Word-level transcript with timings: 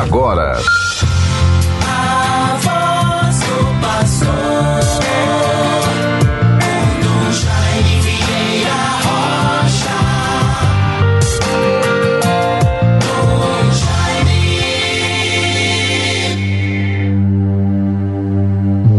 agora. 0.00 0.58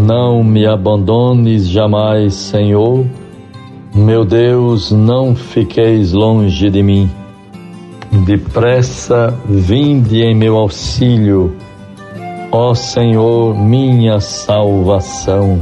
Não 0.06 0.44
me 0.44 0.66
abandones 0.66 1.68
jamais, 1.68 2.36
Senhor. 2.36 3.06
Meu 3.94 4.24
Deus, 4.24 4.92
não 4.92 5.36
fiqueis 5.36 6.14
longe 6.14 6.70
de 6.70 6.84
mim. 6.84 7.10
Depressa 8.24 9.38
vinde 9.46 10.22
em 10.22 10.34
meu 10.34 10.56
auxílio, 10.56 11.56
ó 12.52 12.74
Senhor, 12.74 13.54
minha 13.56 14.20
salvação. 14.20 15.60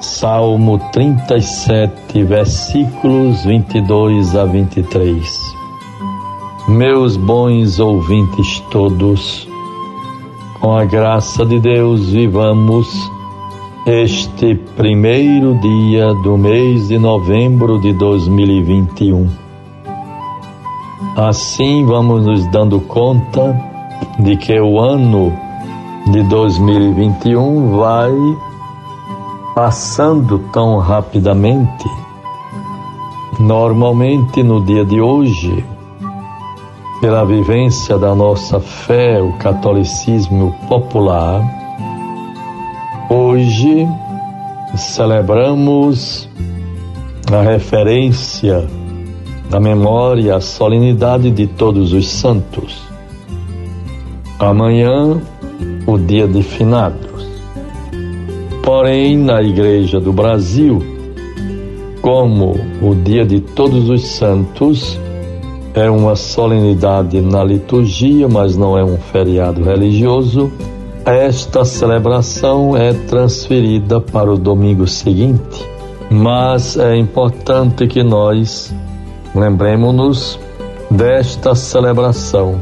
Salmo 0.00 0.78
37, 0.92 2.22
versículos 2.24 3.44
22 3.44 4.34
a 4.34 4.44
23. 4.46 5.54
Meus 6.68 7.16
bons 7.16 7.78
ouvintes 7.78 8.60
todos, 8.70 9.46
com 10.60 10.74
a 10.76 10.84
graça 10.84 11.44
de 11.44 11.60
Deus, 11.60 12.08
vivamos 12.10 12.88
este 13.86 14.54
primeiro 14.76 15.54
dia 15.56 16.14
do 16.22 16.38
mês 16.38 16.88
de 16.88 16.98
novembro 16.98 17.78
de 17.80 17.92
2021 17.92 19.49
Assim 21.16 21.84
vamos 21.86 22.26
nos 22.26 22.46
dando 22.48 22.78
conta 22.80 23.58
de 24.18 24.36
que 24.36 24.60
o 24.60 24.78
ano 24.78 25.32
de 26.12 26.22
2021 26.24 27.78
vai 27.78 28.12
passando 29.54 30.38
tão 30.52 30.78
rapidamente. 30.78 31.88
Normalmente 33.38 34.42
no 34.42 34.62
dia 34.62 34.84
de 34.84 35.00
hoje, 35.00 35.64
pela 37.00 37.24
vivência 37.24 37.98
da 37.98 38.14
nossa 38.14 38.60
fé, 38.60 39.22
o 39.22 39.32
catolicismo 39.38 40.54
popular, 40.68 41.42
hoje 43.08 43.88
celebramos 44.76 46.28
a 47.32 47.40
referência 47.40 48.68
da 49.50 49.58
memória 49.58 50.36
a 50.36 50.40
solenidade 50.40 51.28
de 51.32 51.48
todos 51.48 51.92
os 51.92 52.08
santos. 52.08 52.80
Amanhã, 54.38 55.20
o 55.86 55.98
dia 55.98 56.28
de 56.28 56.40
finados. 56.40 57.26
Porém, 58.62 59.18
na 59.18 59.42
Igreja 59.42 59.98
do 59.98 60.12
Brasil, 60.12 60.80
como 62.00 62.54
o 62.80 62.94
dia 62.94 63.26
de 63.26 63.40
todos 63.40 63.90
os 63.90 64.06
santos 64.06 64.96
é 65.74 65.90
uma 65.90 66.14
solenidade 66.14 67.20
na 67.20 67.42
liturgia, 67.42 68.28
mas 68.28 68.56
não 68.56 68.78
é 68.78 68.84
um 68.84 68.98
feriado 68.98 69.64
religioso, 69.64 70.50
esta 71.04 71.64
celebração 71.64 72.76
é 72.76 72.92
transferida 72.92 74.00
para 74.00 74.32
o 74.32 74.38
domingo 74.38 74.86
seguinte. 74.86 75.68
Mas 76.08 76.76
é 76.76 76.96
importante 76.96 77.86
que 77.86 78.02
nós 78.02 78.72
Lembremos-nos 79.34 80.38
desta 80.90 81.54
celebração 81.54 82.60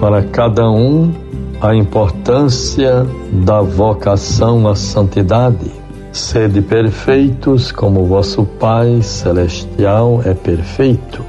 para 0.00 0.22
cada 0.22 0.70
um 0.70 1.12
a 1.60 1.74
importância 1.74 3.06
da 3.44 3.60
vocação 3.60 4.66
à 4.66 4.74
santidade. 4.74 5.70
Sede 6.12 6.62
perfeitos 6.62 7.70
como 7.70 8.06
vosso 8.06 8.44
Pai 8.58 9.02
celestial 9.02 10.22
é 10.24 10.32
perfeito. 10.32 11.22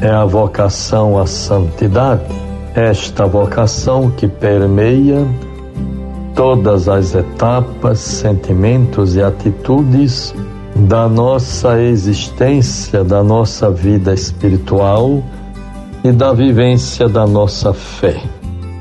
É 0.00 0.10
a 0.10 0.24
vocação 0.24 1.18
à 1.18 1.26
santidade, 1.26 2.24
esta 2.74 3.24
vocação 3.24 4.10
que 4.10 4.26
permeia 4.26 5.26
todas 6.34 6.88
as 6.88 7.14
etapas, 7.14 8.00
sentimentos 8.00 9.14
e 9.14 9.22
atitudes 9.22 10.34
da 10.74 11.08
nossa 11.08 11.80
existência, 11.80 13.04
da 13.04 13.22
nossa 13.22 13.70
vida 13.70 14.12
espiritual 14.12 15.22
e 16.02 16.10
da 16.10 16.32
vivência 16.32 17.08
da 17.08 17.26
nossa 17.26 17.72
fé. 17.72 18.20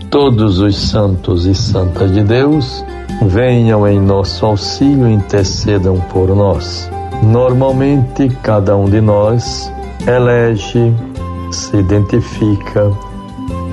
Todos 0.10 0.60
os 0.60 0.76
santos 0.76 1.46
e 1.46 1.54
santas 1.54 2.12
de 2.12 2.24
Deus 2.24 2.84
venham 3.22 3.88
em 3.88 4.00
nosso 4.00 4.46
auxílio 4.46 5.08
e 5.08 5.14
intercedam 5.14 6.00
por 6.12 6.36
nós. 6.36 6.90
Normalmente, 7.22 8.28
cada 8.42 8.76
um 8.76 8.86
de 8.86 9.00
nós 9.00 9.72
elege, 10.08 10.94
se 11.52 11.78
identifica, 11.78 12.92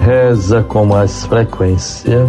reza 0.02 0.62
com 0.62 0.84
mais 0.84 1.24
frequência 1.24 2.26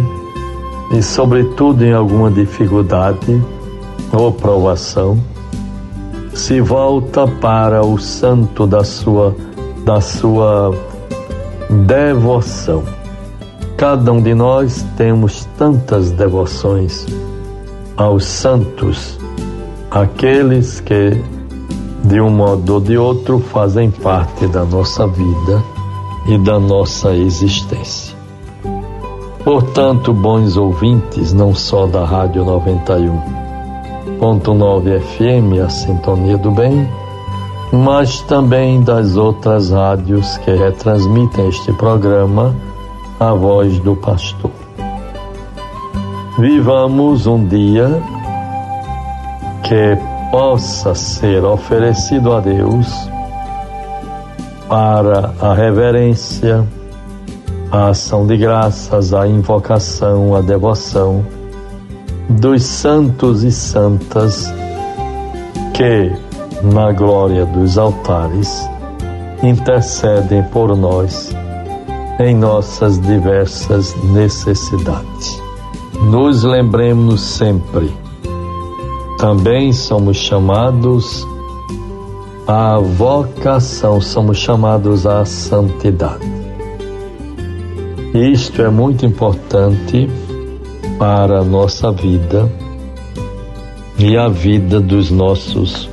e, 0.92 1.02
sobretudo, 1.02 1.84
em 1.84 1.92
alguma 1.92 2.30
dificuldade 2.30 3.40
ou 4.12 4.32
provação 4.32 5.18
se 6.34 6.60
volta 6.60 7.26
para 7.26 7.84
o 7.84 7.98
santo 7.98 8.66
da 8.66 8.84
sua 8.84 9.34
da 9.84 10.00
sua 10.00 10.74
devoção. 11.86 12.82
Cada 13.76 14.12
um 14.12 14.22
de 14.22 14.34
nós 14.34 14.86
temos 14.96 15.44
tantas 15.58 16.12
devoções 16.12 17.06
aos 17.96 18.24
santos, 18.24 19.18
aqueles 19.90 20.80
que 20.80 21.20
de 22.04 22.20
um 22.20 22.30
modo 22.30 22.74
ou 22.74 22.80
de 22.80 22.96
outro 22.96 23.38
fazem 23.38 23.90
parte 23.90 24.46
da 24.46 24.64
nossa 24.64 25.06
vida 25.06 25.62
e 26.26 26.38
da 26.38 26.58
nossa 26.58 27.14
existência. 27.14 28.16
Portanto, 29.44 30.12
bons 30.12 30.56
ouvintes, 30.56 31.32
não 31.32 31.54
só 31.54 31.86
da 31.86 32.04
Rádio 32.04 32.44
91, 32.44 33.41
101.9 34.22 35.00
FM, 35.00 35.60
a 35.66 35.68
Sintonia 35.68 36.38
do 36.38 36.52
Bem, 36.52 36.88
mas 37.72 38.20
também 38.20 38.80
das 38.80 39.16
outras 39.16 39.72
rádios 39.72 40.38
que 40.38 40.52
retransmitem 40.52 41.48
este 41.48 41.72
programa, 41.72 42.54
A 43.18 43.32
Voz 43.32 43.80
do 43.80 43.96
Pastor. 43.96 44.52
Vivamos 46.38 47.26
um 47.26 47.44
dia 47.48 48.00
que 49.64 49.98
possa 50.30 50.94
ser 50.94 51.42
oferecido 51.44 52.32
a 52.32 52.38
Deus 52.38 52.86
para 54.68 55.34
a 55.40 55.52
reverência, 55.52 56.64
a 57.72 57.88
ação 57.88 58.24
de 58.24 58.36
graças, 58.36 59.12
a 59.12 59.26
invocação, 59.26 60.36
a 60.36 60.40
devoção 60.40 61.41
dos 62.28 62.62
santos 62.62 63.42
e 63.44 63.50
santas 63.50 64.52
que, 65.74 66.12
na 66.62 66.92
glória 66.92 67.44
dos 67.46 67.78
altares, 67.78 68.68
intercedem 69.42 70.42
por 70.44 70.76
nós 70.76 71.34
em 72.20 72.34
nossas 72.34 73.00
diversas 73.00 73.94
necessidades. 74.04 75.42
Nos 76.10 76.42
lembremos 76.44 77.20
sempre, 77.20 77.92
também 79.18 79.72
somos 79.72 80.16
chamados 80.16 81.26
à 82.46 82.78
vocação, 82.78 84.00
somos 84.00 84.38
chamados 84.38 85.06
à 85.06 85.24
santidade. 85.24 86.30
Isto 88.14 88.62
é 88.62 88.68
muito 88.68 89.06
importante 89.06 90.08
para 91.02 91.40
a 91.40 91.44
nossa 91.44 91.90
vida 91.90 92.48
e 93.98 94.16
a 94.16 94.28
vida 94.28 94.78
dos 94.78 95.10
nossos 95.10 95.90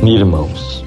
irmãos. 0.00 0.84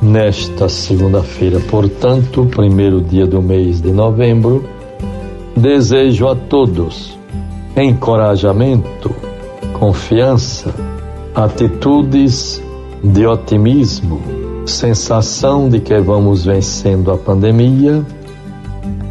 Nesta 0.00 0.66
segunda-feira, 0.66 1.60
portanto, 1.60 2.48
primeiro 2.50 3.02
dia 3.02 3.26
do 3.26 3.42
mês 3.42 3.82
de 3.82 3.90
novembro, 3.90 4.64
desejo 5.54 6.26
a 6.26 6.34
todos 6.34 7.18
encorajamento, 7.76 9.14
confiança, 9.78 10.74
atitudes 11.34 12.62
de 13.04 13.26
otimismo, 13.26 14.22
sensação 14.64 15.68
de 15.68 15.80
que 15.80 16.00
vamos 16.00 16.46
vencendo 16.46 17.12
a 17.12 17.18
pandemia 17.18 18.02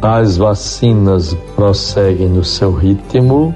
as 0.00 0.36
vacinas 0.36 1.36
prosseguem 1.56 2.28
no 2.28 2.44
seu 2.44 2.72
ritmo 2.72 3.54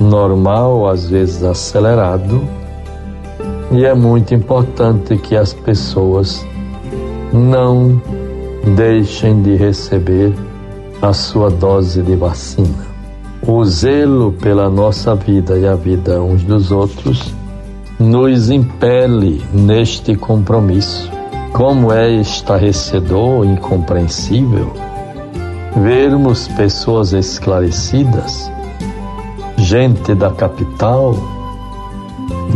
normal, 0.00 0.88
às 0.88 1.08
vezes 1.08 1.42
acelerado, 1.42 2.40
e 3.72 3.84
é 3.84 3.94
muito 3.94 4.34
importante 4.34 5.16
que 5.16 5.36
as 5.36 5.52
pessoas 5.52 6.46
não 7.32 8.00
deixem 8.76 9.42
de 9.42 9.56
receber 9.56 10.32
a 11.02 11.12
sua 11.12 11.50
dose 11.50 12.02
de 12.02 12.16
vacina. 12.16 12.86
O 13.46 13.64
zelo 13.64 14.32
pela 14.32 14.68
nossa 14.70 15.14
vida 15.14 15.58
e 15.58 15.66
a 15.66 15.74
vida 15.74 16.20
uns 16.22 16.42
dos 16.42 16.70
outros 16.70 17.32
nos 17.98 18.50
impele 18.50 19.42
neste 19.52 20.14
compromisso. 20.16 21.10
Como 21.52 21.92
é 21.92 22.10
estarrecedor 22.10 23.44
incompreensível 23.44 24.72
vermos 25.76 26.48
pessoas 26.48 27.12
esclarecidas, 27.12 28.50
gente 29.56 30.14
da 30.14 30.30
capital, 30.30 31.14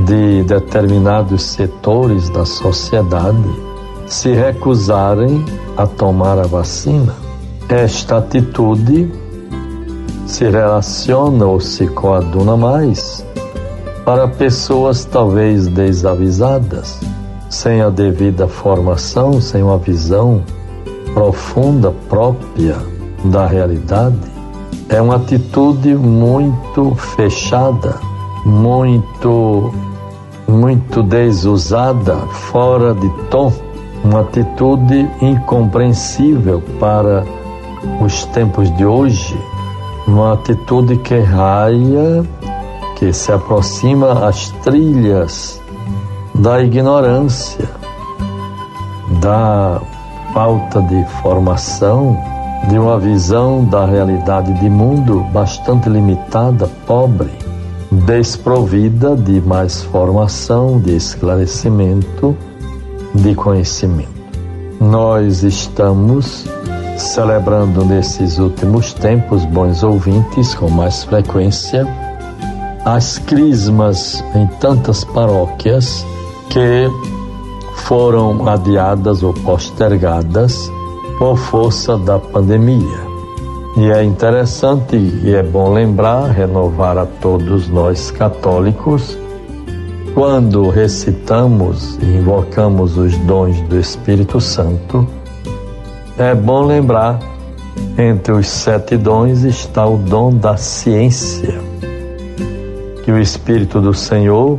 de 0.07 0.43
determinados 0.45 1.43
setores 1.43 2.29
da 2.31 2.45
sociedade, 2.45 3.49
se 4.07 4.33
recusarem 4.33 5.45
a 5.77 5.87
tomar 5.87 6.39
a 6.39 6.47
vacina. 6.47 7.15
Esta 7.69 8.19
atitude 8.19 9.11
se 10.27 10.49
relaciona 10.49 11.47
ou 11.47 11.61
se 11.61 11.87
coaduna 11.87 12.57
mais 12.57 13.25
para 14.05 14.27
pessoas 14.27 15.05
talvez 15.05 15.69
desavisadas, 15.69 17.01
sem 17.49 17.81
a 17.83 17.89
devida 17.89 18.49
formação, 18.49 19.41
sem 19.41 19.63
uma 19.63 19.79
visão 19.79 20.43
profunda 21.15 21.93
própria 22.09 22.92
da 23.25 23.47
realidade. 23.47 24.17
É 24.89 25.01
uma 25.01 25.17
atitude 25.17 25.95
muito 25.95 26.95
fechada, 26.95 27.99
muito 28.45 29.73
muito 30.49 31.03
desusada, 31.03 32.17
fora 32.51 32.95
de 32.95 33.09
tom, 33.31 33.53
uma 34.05 34.21
atitude 34.21 35.09
incompreensível 35.21 36.63
para 36.79 37.25
os 38.01 38.25
tempos 38.27 38.75
de 38.77 38.85
hoje, 38.85 39.39
uma 40.07 40.35
atitude 40.35 40.97
que 40.99 41.19
raia 41.19 42.25
que 42.97 43.13
se 43.13 43.33
aproxima 43.33 44.29
às 44.29 44.51
trilhas 44.63 45.61
da 46.35 46.63
ignorância, 46.63 47.69
da 49.21 49.81
falta 50.33 50.81
de 50.83 51.05
formação, 51.21 52.17
de 52.69 52.79
uma 52.79 52.99
visão 52.99 53.65
da 53.65 53.85
realidade 53.85 54.53
de 54.61 54.71
mundo 54.71 55.21
bastante 55.33 55.89
limitada, 55.89 56.69
pobre, 56.87 57.31
desprovida 57.91 59.17
de 59.17 59.41
mais 59.41 59.83
formação, 59.83 60.81
de 60.81 60.97
esclarecimento, 60.97 62.37
de 63.15 63.35
conhecimento. 63.35 64.11
Nós 64.81 65.43
estamos 65.43 66.47
celebrando 66.97 67.85
nesses 67.85 68.39
últimos 68.39 68.93
tempos, 68.93 69.45
bons 69.45 69.83
ouvintes, 69.83 70.55
com 70.55 70.71
mais 70.71 71.05
frequência, 71.05 71.87
as 72.85 73.19
crismas 73.19 74.25
em 74.35 74.47
tantas 74.59 75.05
paróquias 75.05 76.05
que 76.49 76.89
foram 77.77 78.49
adiadas 78.49 79.23
ou 79.23 79.33
postergadas 79.33 80.71
por 81.19 81.37
força 81.37 81.97
da 81.97 82.19
pandemia. 82.19 83.13
E 83.77 83.91
é 83.91 84.03
interessante 84.03 84.97
e 84.97 85.35
é 85.35 85.43
bom 85.43 85.73
lembrar, 85.73 86.31
renovar 86.31 86.99
a 86.99 87.07
todos 87.07 87.69
nós 87.69 88.11
católicos, 88.11 89.19
quando 90.15 90.69
recitamos 90.69 91.99
e 92.03 92.05
invocamos 92.05 92.99
os 92.99 93.17
dons 93.19 93.61
do 93.63 93.79
Espírito 93.79 94.41
Santo, 94.41 95.07
é 96.19 96.35
bom 96.35 96.67
lembrar, 96.67 97.19
entre 97.97 98.33
os 98.33 98.47
sete 98.47 98.97
dons 98.97 99.43
está 99.43 99.87
o 99.87 99.97
dom 99.97 100.35
da 100.35 100.57
ciência 100.57 101.59
que 103.03 103.11
o 103.11 103.19
Espírito 103.19 103.81
do 103.81 103.93
Senhor 103.93 104.59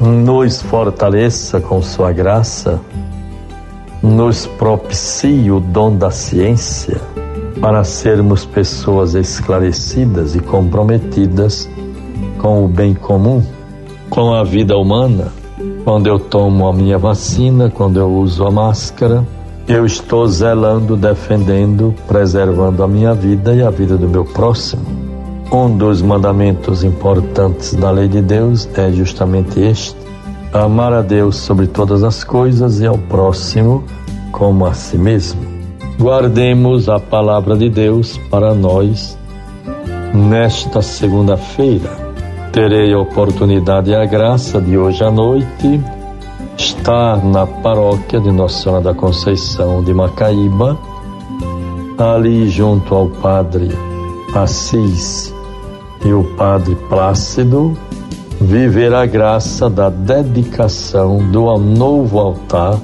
nos 0.00 0.60
fortaleça 0.62 1.60
com 1.60 1.80
Sua 1.80 2.12
graça, 2.12 2.80
nos 4.02 4.46
propicie 4.46 5.50
o 5.50 5.60
dom 5.60 5.96
da 5.96 6.10
ciência 6.10 7.00
para 7.60 7.84
sermos 7.84 8.46
pessoas 8.46 9.14
esclarecidas 9.14 10.34
e 10.34 10.40
comprometidas 10.40 11.68
com 12.38 12.64
o 12.64 12.68
bem 12.68 12.94
comum, 12.94 13.42
com 14.08 14.32
a 14.32 14.42
vida 14.42 14.76
humana. 14.76 15.28
Quando 15.84 16.06
eu 16.06 16.18
tomo 16.18 16.66
a 16.66 16.72
minha 16.72 16.96
vacina, 16.96 17.70
quando 17.70 17.98
eu 17.98 18.10
uso 18.10 18.46
a 18.46 18.50
máscara, 18.50 19.26
eu 19.68 19.84
estou 19.84 20.26
zelando, 20.26 20.96
defendendo, 20.96 21.94
preservando 22.08 22.82
a 22.82 22.88
minha 22.88 23.14
vida 23.14 23.54
e 23.54 23.62
a 23.62 23.70
vida 23.70 23.96
do 23.96 24.08
meu 24.08 24.24
próximo. 24.24 24.82
Um 25.52 25.76
dos 25.76 26.00
mandamentos 26.00 26.82
importantes 26.82 27.74
da 27.74 27.90
lei 27.90 28.08
de 28.08 28.22
Deus 28.22 28.68
é 28.74 28.90
justamente 28.90 29.60
este: 29.60 29.96
amar 30.52 30.92
a 30.92 31.02
Deus 31.02 31.36
sobre 31.36 31.66
todas 31.66 32.02
as 32.02 32.24
coisas 32.24 32.80
e 32.80 32.86
ao 32.86 32.98
próximo 32.98 33.84
como 34.32 34.66
a 34.66 34.74
si 34.74 34.98
mesmo. 34.98 35.40
Guardemos 35.98 36.88
a 36.88 36.98
palavra 36.98 37.56
de 37.56 37.68
Deus 37.68 38.18
para 38.30 38.54
nós 38.54 39.16
nesta 40.14 40.82
segunda-feira. 40.82 41.90
Terei 42.52 42.92
a 42.92 42.98
oportunidade 42.98 43.90
e 43.90 43.94
a 43.94 44.04
graça 44.04 44.60
de 44.60 44.76
hoje 44.76 45.04
à 45.04 45.10
noite 45.10 45.80
estar 46.56 47.24
na 47.24 47.46
paróquia 47.46 48.20
de 48.20 48.32
Nossa 48.32 48.62
Senhora 48.62 48.82
da 48.82 48.94
Conceição 48.94 49.84
de 49.84 49.94
Macaíba, 49.94 50.76
ali 51.96 52.48
junto 52.48 52.94
ao 52.94 53.08
Padre 53.08 53.68
Assis 54.34 55.32
e 56.04 56.12
o 56.12 56.24
Padre 56.36 56.74
Plácido 56.88 57.76
viver 58.40 58.94
a 58.94 59.04
graça 59.04 59.68
da 59.68 59.90
dedicação 59.90 61.18
do 61.30 61.56
novo 61.58 62.18
altar 62.18 62.80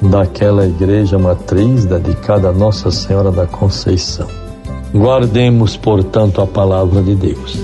daquela 0.00 0.66
igreja 0.66 1.18
matriz 1.18 1.84
dedicada 1.84 2.48
a 2.48 2.52
Nossa 2.52 2.90
Senhora 2.90 3.32
da 3.32 3.46
Conceição. 3.46 4.28
Guardemos, 4.94 5.76
portanto, 5.76 6.40
a 6.40 6.46
palavra 6.46 7.02
de 7.02 7.16
Deus. 7.16 7.58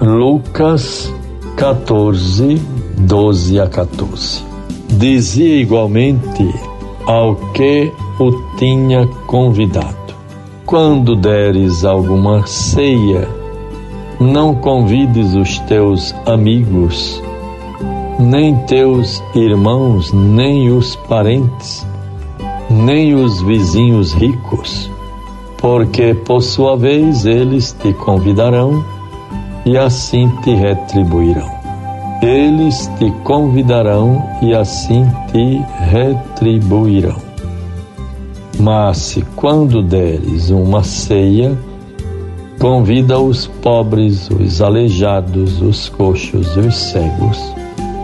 Lucas 0.00 1.12
14, 1.56 2.60
12 2.98 3.60
a 3.60 3.66
14. 3.66 4.44
Dizia 4.88 5.56
igualmente 5.56 6.48
ao 7.06 7.34
que 7.52 7.92
o 8.20 8.30
tinha 8.56 9.06
convidado: 9.26 10.14
Quando 10.64 11.16
deres 11.16 11.84
alguma 11.84 12.46
ceia, 12.46 13.39
não 14.20 14.54
convides 14.54 15.34
os 15.34 15.58
teus 15.60 16.14
amigos, 16.26 17.22
nem 18.18 18.54
teus 18.66 19.22
irmãos, 19.34 20.12
nem 20.12 20.70
os 20.70 20.94
parentes, 20.94 21.86
nem 22.68 23.14
os 23.14 23.40
vizinhos 23.40 24.12
ricos, 24.12 24.90
porque 25.56 26.12
por 26.12 26.42
sua 26.42 26.76
vez 26.76 27.24
eles 27.24 27.74
te 27.80 27.94
convidarão 27.94 28.84
e 29.64 29.78
assim 29.78 30.28
te 30.42 30.54
retribuirão. 30.54 31.50
Eles 32.22 32.90
te 32.98 33.10
convidarão 33.24 34.22
e 34.42 34.52
assim 34.52 35.06
te 35.32 35.64
retribuirão. 35.90 37.16
Mas 38.58 38.98
se 38.98 39.22
quando 39.34 39.82
deres 39.82 40.50
uma 40.50 40.82
ceia, 40.82 41.56
Convida 42.60 43.18
os 43.18 43.46
pobres, 43.46 44.28
os 44.28 44.60
aleijados, 44.60 45.62
os 45.62 45.88
coxos 45.88 46.58
os 46.58 46.76
cegos. 46.76 47.38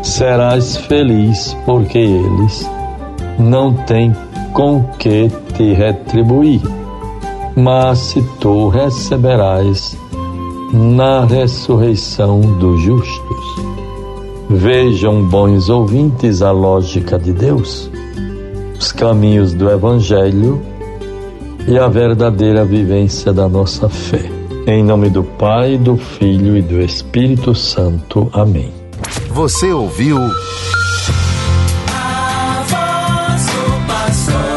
Serás 0.03 0.79
feliz, 0.79 1.55
porque 1.67 1.99
eles 1.99 2.67
não 3.39 3.75
têm 3.75 4.17
com 4.55 4.83
que 4.99 5.31
te 5.55 5.75
retribuir. 5.75 6.63
Mas 7.55 7.99
se 7.99 8.23
tu 8.41 8.69
receberás 8.69 9.95
na 10.73 11.27
ressurreição 11.27 12.41
dos 12.41 12.81
justos. 12.81 13.45
Vejam, 14.49 15.23
bons 15.29 15.69
ouvintes, 15.69 16.41
a 16.41 16.51
lógica 16.51 17.19
de 17.19 17.35
Deus, 17.35 17.91
os 18.79 18.91
caminhos 18.91 19.53
do 19.53 19.69
Evangelho 19.69 20.63
e 21.69 21.79
a 21.79 21.89
verdadeira 21.89 22.65
vivência 22.65 23.35
da 23.35 23.47
nossa 23.49 23.87
fé. 23.91 24.36
Em 24.69 24.83
nome 24.83 25.09
do 25.09 25.23
Pai, 25.23 25.79
do 25.79 25.97
Filho 25.97 26.57
e 26.57 26.63
do 26.63 26.81
Espírito 26.81 27.55
Santo. 27.55 28.29
Amém. 28.33 28.75
Você 29.29 29.73
ouviu. 29.73 30.19
A 31.95 32.65
voz 32.67 33.47
do 33.47 33.87
pastor. 33.87 34.56